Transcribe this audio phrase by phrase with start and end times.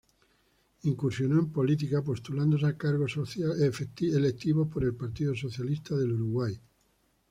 [0.85, 6.59] Incursionó en política, postulándose a cargos electivos por el Partido Socialista del Uruguay.